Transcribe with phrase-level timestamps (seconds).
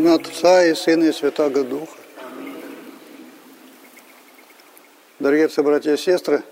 [0.00, 1.92] имя Отца и Сына и Святого Духа.
[5.18, 6.42] Дорогие братья и сестры,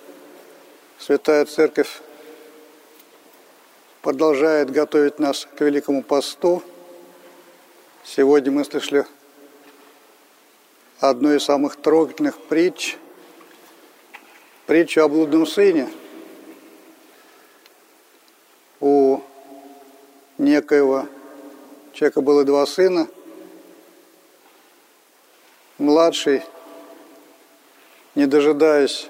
[0.98, 2.02] Святая Церковь
[4.02, 6.62] продолжает готовить нас к Великому Посту.
[8.04, 9.06] Сегодня мы слышали
[11.00, 12.98] одну из самых трогательных притч,
[14.66, 15.88] притчу о блудном сыне.
[18.80, 19.22] У
[20.36, 21.06] некоего
[21.94, 23.08] человека было два сына.
[25.78, 26.42] Младший,
[28.14, 29.08] не дожидаясь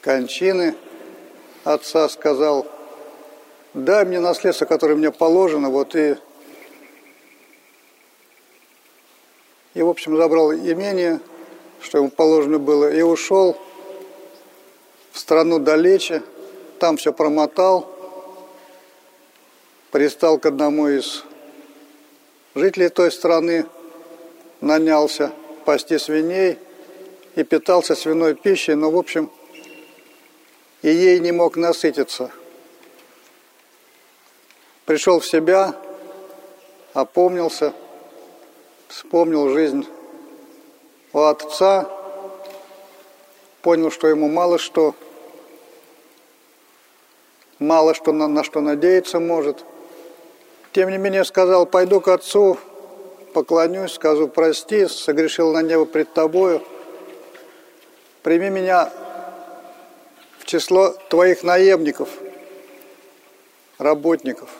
[0.00, 0.74] кончины,
[1.62, 2.66] отца сказал,
[3.72, 6.16] дай мне наследство, которое мне положено, вот и
[9.74, 11.20] И, в общем, забрал имение,
[11.80, 13.56] что ему положено было, и ушел
[15.12, 16.22] в страну далече,
[16.80, 17.88] там все промотал,
[19.92, 21.22] пристал к одному из
[22.56, 23.66] жителей той страны,
[24.60, 25.32] нанялся
[25.64, 26.58] пасти свиней
[27.34, 29.30] и питался свиной пищей, но, в общем,
[30.82, 32.30] и ей не мог насытиться.
[34.86, 35.74] Пришел в себя,
[36.94, 37.72] опомнился–
[38.90, 39.86] вспомнил жизнь
[41.12, 41.88] у отца,
[43.62, 44.94] понял, что ему мало что,
[47.60, 49.64] мало что на, на что надеяться может.
[50.72, 52.58] Тем не менее сказал, пойду к отцу,
[53.32, 56.62] поклонюсь, скажу, прости, согрешил на небо пред тобою,
[58.22, 58.92] прими меня
[60.38, 62.08] в число твоих наемников,
[63.78, 64.50] работников.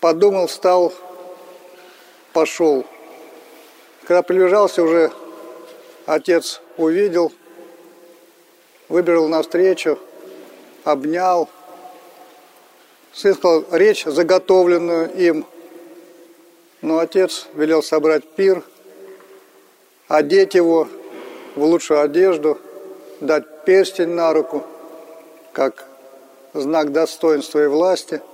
[0.00, 0.94] Подумал, стал
[2.32, 2.86] пошел.
[4.04, 5.12] Когда приближался уже,
[6.06, 7.32] отец увидел,
[8.88, 9.98] выбежал навстречу,
[10.84, 11.48] обнял.
[13.12, 15.46] Сын сказал речь, заготовленную им.
[16.82, 18.62] Но отец велел собрать пир,
[20.08, 20.88] одеть его
[21.56, 22.58] в лучшую одежду,
[23.20, 24.64] дать перстень на руку,
[25.52, 25.84] как
[26.54, 28.22] знак достоинства и власти–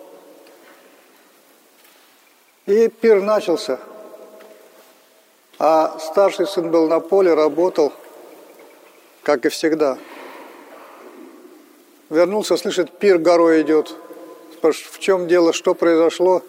[2.67, 3.79] и пир начался.
[5.59, 7.93] А старший сын был на поле, работал,
[9.23, 9.97] как и всегда.
[12.11, 13.95] Вернулся, слышит, пир горой идет.
[14.63, 16.43] В чем дело, что произошло?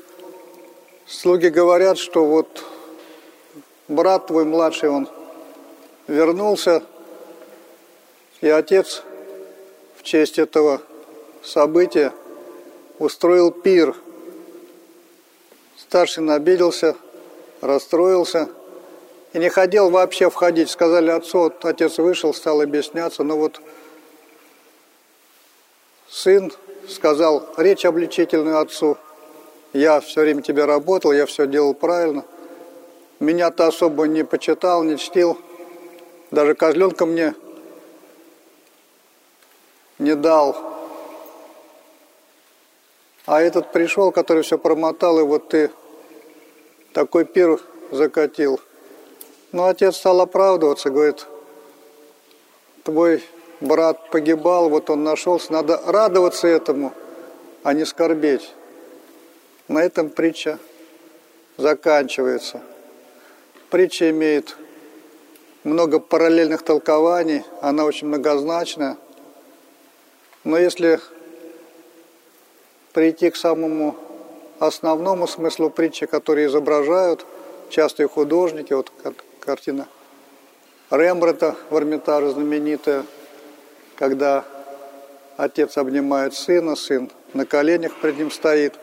[1.08, 2.64] Слуги говорят, что вот
[3.88, 5.08] брат твой младший, он
[6.08, 6.84] вернулся,
[8.42, 9.04] и отец
[9.98, 10.82] в честь этого
[11.42, 12.14] события
[13.00, 13.96] устроил пир–
[15.90, 16.98] Старший обиделся,
[17.62, 18.50] расстроился
[19.32, 20.70] и не хотел вообще входить.
[20.70, 23.62] Сказали отцу, вот отец вышел, стал объясняться, но вот
[26.10, 26.52] сын
[26.90, 28.98] сказал речь обличительную отцу.
[29.74, 32.24] Я все время тебе работал, я все делал правильно.
[33.20, 35.38] Меня-то особо не почитал, не чтил.
[36.32, 37.34] Даже козленка мне
[40.00, 40.56] не дал.
[43.26, 45.72] А этот пришел, который все промотал, и вот ты
[46.94, 47.60] такой пир
[47.92, 48.62] закатил.
[49.52, 51.26] Ну, отец стал оправдываться, говорит,
[52.84, 53.24] твой
[53.60, 56.94] брат погибал, вот он нашелся, надо радоваться этому,
[57.64, 58.54] а не скорбеть.
[59.68, 60.60] На этом притча
[61.58, 62.62] заканчивается.
[63.70, 64.56] Притча имеет
[65.64, 68.98] много параллельных толкований, она очень многозначная.
[70.44, 71.00] Но если
[72.94, 73.96] прийти к самому
[74.60, 77.26] основному смыслу притчи, которые изображают
[77.70, 78.74] частые художники.
[78.74, 78.92] Вот
[79.40, 79.88] картина
[80.90, 83.06] Рембрандта в Эрмитаже знаменитая,
[83.96, 84.46] когда
[85.36, 88.74] отец обнимает сына, сын на коленях пред ним стоит.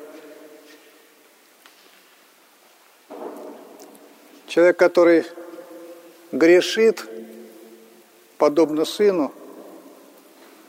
[4.54, 5.26] Человек, который
[6.30, 7.04] грешит,
[8.38, 9.32] подобно сыну,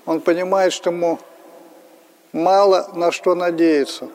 [0.08, 1.20] он понимает, что ему
[2.32, 4.10] мало на что надеяться.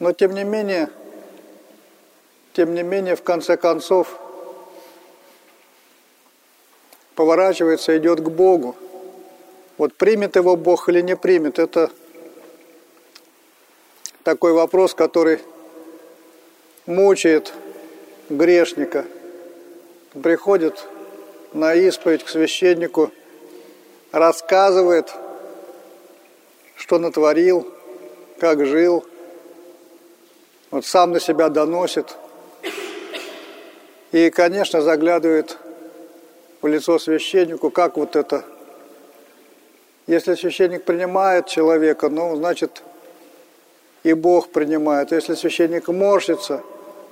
[0.00, 0.90] Но тем не менее,
[2.52, 4.18] тем не менее, в конце концов,
[7.14, 8.74] поворачивается, идет к Богу.
[9.78, 11.92] Вот примет его Бог или не примет, это
[14.24, 15.38] такой вопрос, который
[16.86, 17.52] мучает
[18.30, 19.04] грешника.
[20.22, 20.86] Приходит
[21.52, 23.10] на исповедь к священнику,
[24.12, 25.12] рассказывает–
[26.80, 27.72] что натворил,
[28.38, 29.04] как жил.
[30.70, 32.16] Вот сам на себя доносит.
[34.12, 35.58] И, конечно, заглядывает
[36.62, 38.44] в лицо священнику, как вот это.
[40.06, 42.82] Если священник принимает человека, ну, значит,
[44.02, 45.12] и Бог принимает.
[45.12, 46.62] Если священник морщится,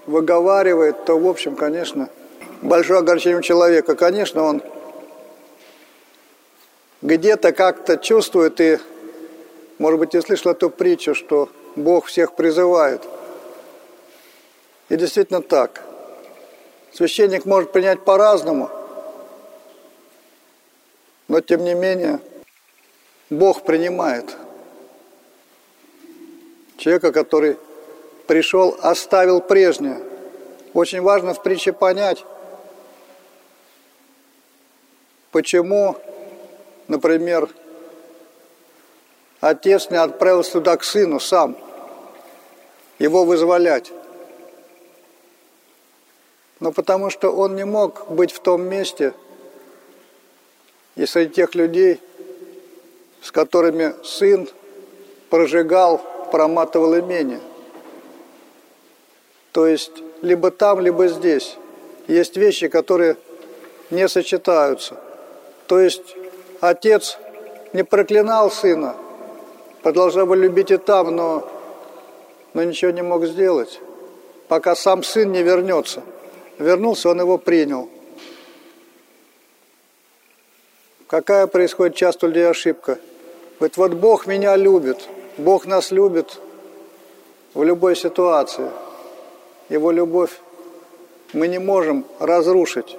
[0.08, 2.08] выговаривает, то, в общем, конечно,
[2.62, 3.94] большое огорчение человека.
[3.94, 4.62] Конечно, он
[7.02, 8.78] где-то как-то чувствует и,
[9.78, 13.02] может быть, ты слышал эту притчу, что Бог всех призывает.
[14.88, 15.82] И действительно так.
[16.93, 18.70] Священник может принять по-разному,
[21.28, 22.19] но тем не менее
[23.28, 24.34] Бог принимает
[26.78, 27.58] человека, который
[28.28, 30.00] пришел, оставил прежнее.
[30.75, 32.25] Очень важно в притче понять,
[35.32, 35.96] почему,
[36.86, 37.48] например,
[39.40, 41.56] отец не отправился туда к сыну сам,
[42.98, 43.90] его вызволять.
[46.60, 49.14] Но потому что он не мог быть в том месте
[50.96, 51.98] и среди тех людей,
[53.22, 54.48] с которыми сын
[55.31, 55.98] прожигал,
[56.31, 57.40] проматывал имение.
[59.52, 59.92] То есть
[60.22, 61.56] либо там, либо здесь.
[62.06, 63.16] Есть вещи, которые
[63.90, 64.96] не сочетаются.
[65.66, 66.16] То есть
[66.60, 67.18] отец
[67.72, 68.96] не проклинал сына,
[69.82, 71.48] продолжал бы любить и там, но,
[72.54, 73.80] но ничего не мог сделать,
[74.48, 76.02] пока сам сын не вернется.
[76.58, 77.88] Вернулся, он его принял.
[81.06, 82.98] Какая происходит часто людей ошибка?
[83.58, 86.38] Говорит, вот Бог меня любит, Бог нас любит
[87.54, 88.68] в любой ситуации–
[89.69, 90.41] его любовь
[91.32, 92.97] мы не можем разрушить,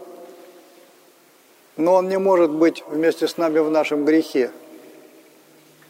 [1.77, 4.51] но Он не может быть вместе с нами в нашем грехе.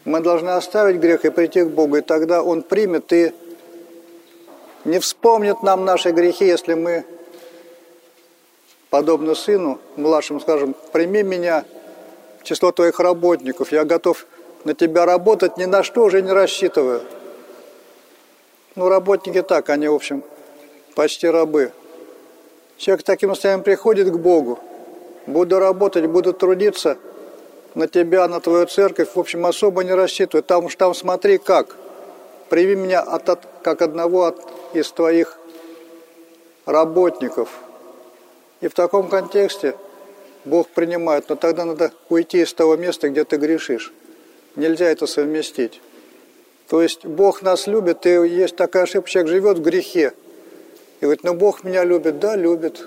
[0.04, 3.34] Мы должны оставить грех и прийти к Богу, и тогда Он примет и
[4.84, 7.04] не вспомнит нам наши грехи, если мы,
[8.88, 11.64] подобно сыну младшему, скажем, прими меня
[12.40, 14.24] в число твоих работников, я готов
[14.64, 17.02] на тебя работать, ни на что уже не рассчитываю.
[18.74, 20.22] Ну, работники так, они, в общем,
[20.94, 21.72] почти рабы.
[22.76, 24.58] Человек таким состоянием приходит к Богу.
[25.26, 26.96] Буду работать, буду трудиться
[27.74, 29.10] на тебя, на твою церковь.
[29.14, 30.42] В общем, особо не рассчитываю.
[30.42, 31.76] Там уж там смотри как.
[32.48, 34.40] Прими меня от, от, как одного от,
[34.72, 35.38] из твоих
[36.66, 37.50] работников.
[38.60, 39.76] И в таком контексте
[40.44, 41.28] Бог принимает.
[41.28, 43.92] Но тогда надо уйти из того места, где ты грешишь.
[44.56, 45.80] Нельзя это совместить.
[46.68, 50.12] То есть Бог нас любит, и есть такая ошибка, человек живет в грехе.
[51.00, 52.86] И говорит, ну Бог меня любит, да, любит.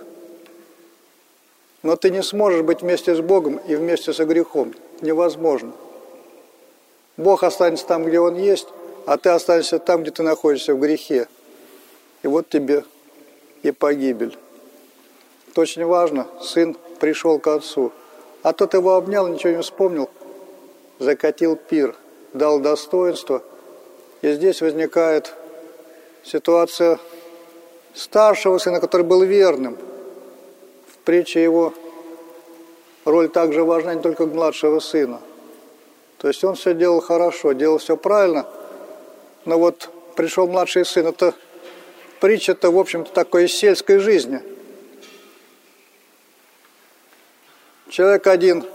[1.82, 4.74] Но ты не сможешь быть вместе с Богом и вместе со грехом.
[5.02, 5.74] Невозможно.
[7.18, 8.68] Бог останется там, где Он есть,
[9.06, 11.28] а ты останешься там, где ты находишься в грехе.
[12.22, 12.86] И вот тебе
[13.64, 14.38] и погибель.
[15.50, 16.28] Это очень важно.
[16.42, 17.92] Сын пришел к отцу.
[18.44, 20.10] А тот его обнял, ничего не вспомнил,
[21.00, 21.96] закатил пир,
[22.34, 23.42] дал достоинство.
[24.22, 25.34] И здесь возникает
[26.24, 27.00] ситуация
[27.94, 29.78] старшего сына, который был верным.
[30.92, 31.74] В притче его
[33.06, 35.22] роль также важна не только младшего сына.
[36.18, 38.46] То есть он все делал хорошо, делал все правильно,
[39.46, 41.34] но вот пришел младший сын, это
[42.22, 44.42] притча-то, в общем-то, такой из сельской жизни.
[47.90, 48.66] Человек один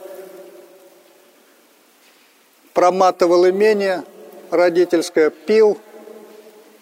[2.75, 4.05] проматывал имение
[4.51, 5.79] родительское, пил,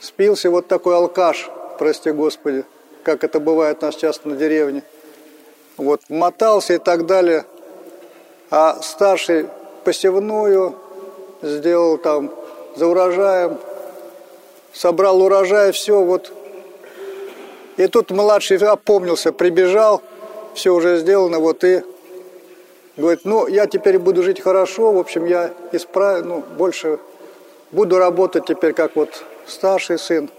[0.01, 2.65] спился вот такой алкаш– прости Господи,
[3.03, 4.83] как это бывает у нас часто на деревне.
[5.77, 7.45] Вот, мотался и так далее.
[8.51, 9.47] А старший
[9.85, 10.75] посевную
[11.43, 12.33] сделал там
[12.77, 13.59] за урожаем,
[14.73, 16.33] собрал урожай, все вот.
[17.77, 20.03] И тут младший опомнился, прибежал,
[20.55, 21.83] все уже сделано, вот и
[22.97, 26.99] говорит, ну, я теперь буду жить хорошо, в общем, я исправлю, ну, больше
[27.71, 30.31] буду работать теперь как вот старший сын.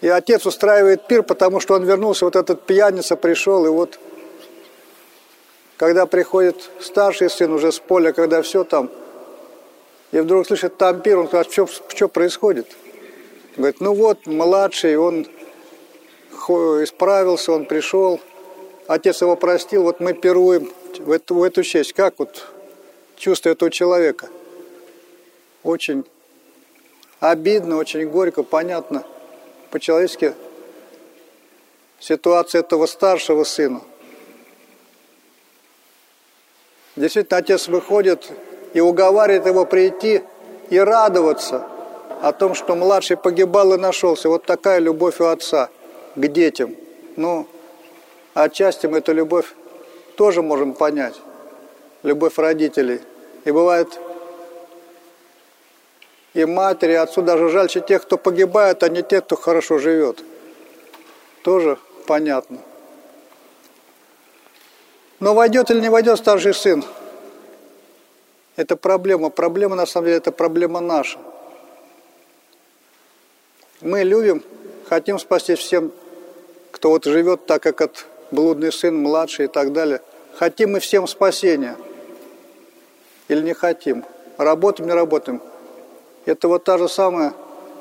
[0.00, 3.98] И отец устраивает пир, потому что он вернулся, вот этот пьяница пришел, и вот
[5.76, 8.90] когда приходит старший сын уже с поля, когда все там,
[10.12, 12.68] и вдруг слышит там пир, он говорит, что, что происходит?
[13.56, 15.26] Говорит, ну вот, младший, он
[16.48, 18.20] исправился, он пришел,
[18.86, 21.92] отец его простил, вот мы пируем в эту, в эту честь.
[21.92, 22.46] Как вот
[23.16, 24.28] чувство этого человека?
[25.64, 26.04] Очень
[27.18, 29.04] обидно, очень горько, понятно–
[29.70, 30.34] по-человечески
[32.00, 33.80] ситуация этого старшего сына.
[36.96, 38.30] Действительно, отец выходит
[38.74, 40.22] и уговаривает его прийти
[40.70, 41.66] и радоваться
[42.22, 44.28] о том, что младший погибал и нашелся.
[44.28, 45.70] Вот такая любовь у отца
[46.16, 46.74] к детям.
[47.16, 47.46] Ну,
[48.34, 49.54] отчасти мы эту любовь
[50.16, 51.14] тоже можем понять.
[52.02, 53.00] Любовь родителей.
[53.44, 53.98] И бывает
[56.38, 60.22] и матери, и отцу даже жальче тех, кто погибает, а не тех, кто хорошо живет.
[61.42, 62.58] Тоже понятно.
[65.20, 66.84] Но войдет или не войдет старший сын,
[68.54, 69.30] это проблема.
[69.30, 71.18] Проблема, на самом деле, это проблема наша.
[73.80, 74.42] Мы любим,
[74.88, 75.92] хотим спасти всем,
[76.72, 80.02] кто вот живет так, как от блудный сын, младший и так далее.
[80.34, 81.76] Хотим мы всем спасения
[83.28, 84.04] или не хотим?
[84.36, 85.40] Работаем, не работаем?
[86.28, 87.32] Это вот та же самая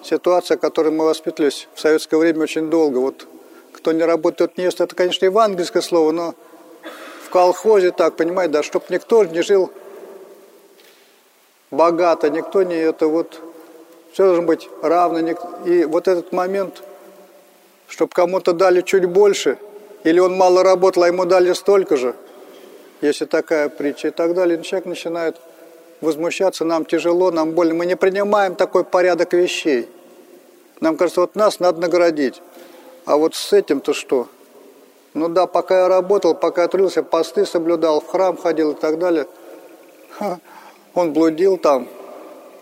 [0.02, 3.00] ситуация, которой мы воспитывались в советское время очень долго.
[3.00, 3.28] Вот
[3.74, 4.80] кто не работает, не ест.
[4.80, 6.34] Это, конечно, евангельское слово, но
[7.26, 9.70] в колхозе так, понимаете, да, чтобы никто не жил
[11.72, 13.42] богато, никто не это вот,
[14.14, 15.20] все должно быть равно.
[15.66, 16.84] И вот этот момент,
[17.90, 19.58] чтобы кому-то дали чуть больше,
[20.06, 22.16] или он мало работал, а ему дали столько же,
[23.02, 25.36] если такая притча и так далее, человек начинает
[26.02, 27.74] возмущаться, нам тяжело, нам больно.
[27.74, 29.90] Мы не принимаем такой порядок вещей.
[30.80, 32.42] Нам кажется, вот нас надо наградить.
[33.06, 34.28] А вот с этим-то что?
[35.14, 39.00] Ну да, пока я работал, пока я трудился, посты соблюдал, в храм ходил и так
[39.00, 39.28] далее.
[40.94, 41.88] Он блудил там,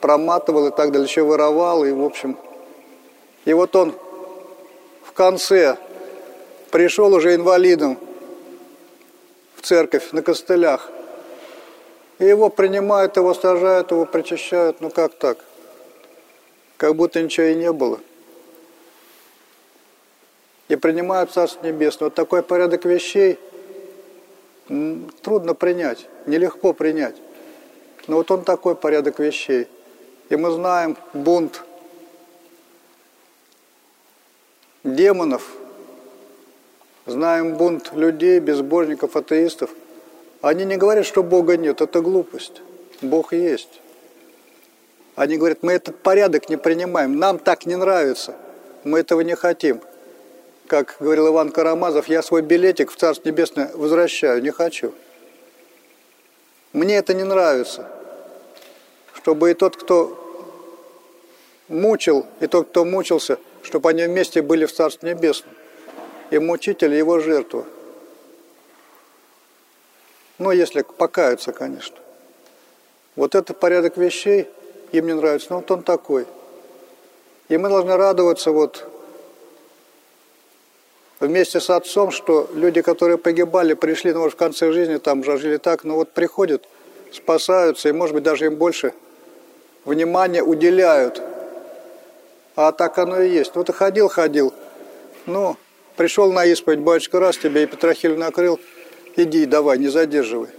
[0.01, 2.37] проматывал и так далее, еще воровал, и в общем.
[3.43, 3.93] И вот он
[5.03, 5.77] в конце
[6.71, 7.97] пришел уже инвалидом
[9.55, 10.89] в церковь на костылях.
[12.19, 14.81] И его принимают, его сажают, его причащают.
[14.81, 15.37] Ну как так?
[16.77, 17.99] Как будто ничего и не было
[20.67, 22.07] и принимают Царство Небесное.
[22.07, 23.39] Вот такой порядок вещей
[25.21, 27.15] трудно принять, нелегко принять.
[28.07, 29.67] Но вот он такой порядок вещей.
[30.29, 31.63] И мы знаем бунт
[34.83, 35.51] демонов,
[37.05, 39.69] знаем бунт людей, безбожников, атеистов.
[40.45, 42.61] Они не говорят, что Бога нет, это глупость.
[43.01, 43.81] Бог есть.
[45.15, 48.35] Они говорят, мы этот порядок не принимаем, нам так не нравится,
[48.83, 49.81] мы этого не хотим
[50.67, 54.93] как говорил Иван Карамазов, я свой билетик в Царство Небесное возвращаю, не хочу.
[56.73, 57.87] Мне это не нравится.
[59.13, 60.19] Чтобы и тот, кто
[61.67, 65.53] мучил, и тот, кто мучился, чтобы они вместе были в Царстве Небесном.
[66.31, 67.65] И мучитель, и его жертва.
[70.37, 71.95] Ну, если покаются, конечно.
[73.15, 74.47] Вот это порядок вещей
[74.91, 76.25] им не нравится, но вот он такой.
[77.47, 78.87] И мы должны радоваться вот
[81.19, 85.57] вместе с отцом, что люди, которые погибали, пришли, ну, может, в конце жизни там жили
[85.57, 86.67] так, но вот приходят,
[87.11, 88.93] спасаются, и, может быть, даже им больше
[89.85, 91.21] внимания уделяют.
[92.55, 93.55] А так оно и есть.
[93.55, 94.53] Вот и ходил, ходил.
[95.25, 95.57] Ну,
[95.95, 98.59] пришел на исповедь, батюшка, раз тебе и Петрохиль накрыл,
[99.15, 100.49] иди, давай, не задерживай.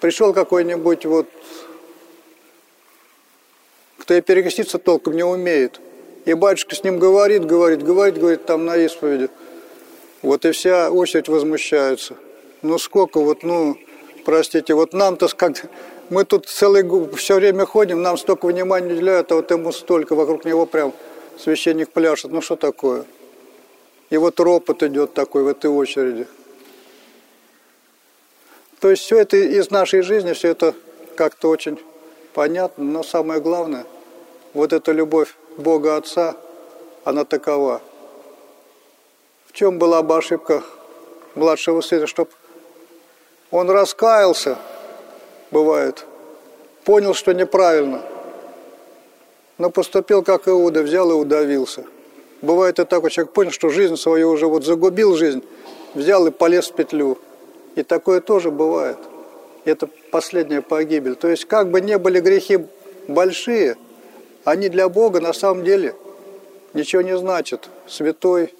[0.00, 1.26] Пришел какой-нибудь вот,
[3.98, 5.80] кто и перекреститься толком не умеет.
[6.24, 9.28] И батюшка с ним говорит, говорит, говорит, говорит там на исповеди–
[10.22, 12.14] вот и вся очередь возмущается.
[12.62, 13.78] Ну сколько вот, ну,
[14.24, 15.64] простите, вот нам-то как
[16.10, 16.84] мы тут целый
[17.16, 20.92] все время ходим, нам столько внимания уделяют, а вот ему столько, вокруг него прям
[21.38, 22.32] священник пляшет.
[22.32, 23.04] Ну что такое?
[24.10, 26.26] И вот ропот идет такой в этой очереди.
[28.80, 30.74] То есть все это из нашей жизни, все это
[31.16, 31.78] как-то очень
[32.34, 33.84] понятно, но самое главное,
[34.54, 36.36] вот эта любовь Бога Отца,
[37.04, 37.82] она такова–
[39.50, 40.62] в чем была бы ошибка
[41.34, 42.30] младшего сына, чтобы
[43.50, 44.56] он раскаялся,
[45.50, 46.06] бывает,
[46.84, 48.00] понял, что неправильно,
[49.58, 51.84] но поступил как Иуда, взял и удавился.
[52.42, 55.42] Бывает и так, человек понял, что жизнь свою уже вот загубил жизнь,
[55.94, 57.18] взял и полез в петлю.
[57.74, 58.98] И такое тоже бывает.
[59.64, 61.14] Это последняя погибель.
[61.14, 62.66] То есть, как бы не были грехи
[63.08, 63.76] большие,
[64.44, 65.94] они для Бога на самом деле
[66.74, 67.68] ничего не значат.
[67.86, 68.54] Святой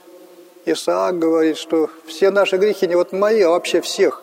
[0.66, 4.22] Исаак говорит, что все наши грехи не вот мои, а вообще всех.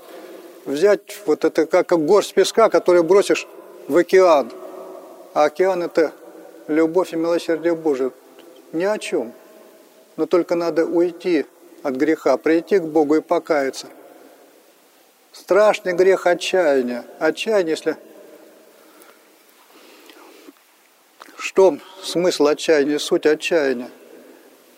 [0.65, 3.47] Взять вот это как горсть песка, который бросишь
[3.87, 4.51] в океан.
[5.33, 6.13] А океан– это
[6.67, 8.11] любовь и милосердие Божие.
[8.73, 9.33] Ни о чем.
[10.17, 11.45] Но только надо уйти
[11.83, 13.87] от греха, прийти к Богу и покаяться.
[15.39, 17.05] Страшный грех отчаяния.
[17.19, 17.97] Отчаяние, если...
[21.37, 23.89] Что смысл отчаяния, суть отчаяния?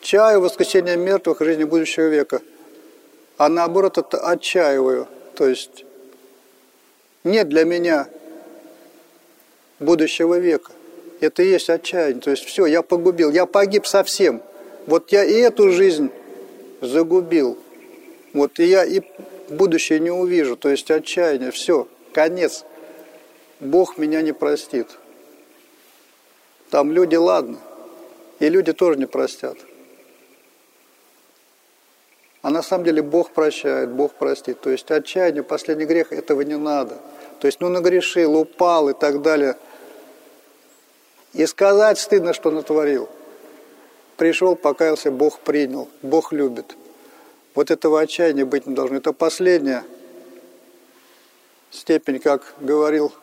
[0.02, 2.42] чаю воскресения мертвых жизни будущего века,
[3.38, 5.08] а наоборот это отчаиваю.
[5.36, 5.86] То есть
[7.24, 8.08] нет для меня
[9.80, 10.72] будущего века.
[11.22, 12.22] Это и есть отчаяние.
[12.22, 14.42] То есть все, я погубил, я погиб совсем.
[14.86, 16.12] Вот я и эту жизнь
[16.82, 17.58] загубил.
[18.34, 19.02] Вот и я и
[19.52, 20.56] будущее не увижу.
[20.56, 22.66] То есть отчаяние, все, конец.
[23.60, 24.88] Бог меня не простит.
[26.70, 27.58] Там люди, ладно,
[28.40, 29.58] и люди тоже не простят.
[32.42, 34.62] А на самом деле Бог прощает, Бог простит.
[34.62, 36.98] То есть отчаяние, последний грех, этого не надо.
[37.40, 39.58] То есть, ну, нагрешил, упал и так далее.
[41.34, 43.10] И сказать стыдно, что натворил.
[44.16, 46.76] Пришел, покаялся, Бог принял, Бог любит.
[47.56, 48.98] Вот этого отчаяния быть не должно.
[48.98, 49.84] Это последняя
[51.72, 53.14] степень, как говорил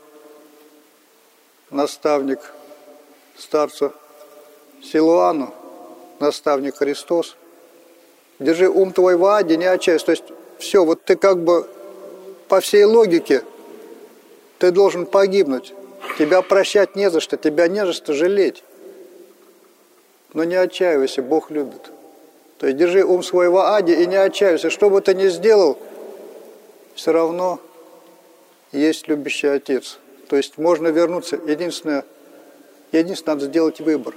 [1.71, 2.41] наставник
[3.37, 3.93] старцу
[4.83, 5.55] Силуану,
[6.21, 7.37] наставник Христос.
[8.39, 10.07] Держи ум твой в аде, не отчаивайся.
[10.07, 10.25] То есть
[10.59, 11.69] все, вот ты как бы
[12.49, 13.43] по всей логике
[14.59, 15.75] ты должен погибнуть.
[16.19, 18.63] Тебя прощать не за что, тебя не за что жалеть.
[20.33, 21.91] Но не отчаивайся, Бог любит.
[22.59, 24.71] То есть держи ум свой в аде и не отчаивайся.
[24.71, 25.79] Что бы ты ни сделал,
[26.95, 27.61] все равно
[28.73, 29.99] есть любящий Отец.
[30.29, 31.37] То есть можно вернуться.
[31.47, 32.05] Единственное,
[32.93, 34.15] единственное надо сделать выбор.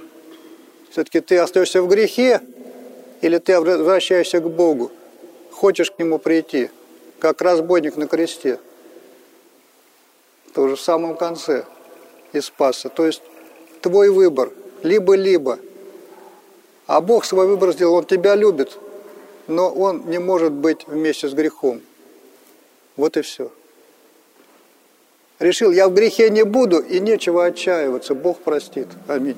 [0.90, 2.40] Все-таки ты остаешься в грехе,
[3.20, 4.90] или ты возвращаешься к Богу,
[5.52, 6.70] хочешь к Нему прийти,
[7.18, 8.58] как разбойник на кресте.
[10.48, 11.64] Это уже в самом конце
[12.32, 12.88] и спасся.
[12.88, 13.22] То есть
[13.82, 14.50] твой выбор,
[14.82, 15.58] либо-либо.
[16.90, 18.76] А Бог свой выбор сделал, Он тебя любит,
[19.46, 21.82] но Он не может быть вместе с грехом.
[22.96, 23.52] Вот и все.
[25.38, 28.16] Решил, я в грехе не буду, и нечего отчаиваться.
[28.16, 28.88] Бог простит.
[29.06, 29.36] Аминь.